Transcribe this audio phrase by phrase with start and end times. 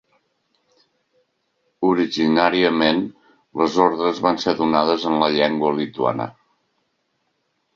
[1.89, 3.01] Originàriament,
[3.63, 6.29] les ordres van ser donades en la llengua lituana.